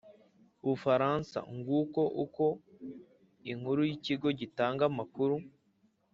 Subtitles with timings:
[0.65, 1.37] bufaransa».
[1.55, 2.45] nguko uko
[3.51, 5.35] inkuru y'ikigo gitanga amakuru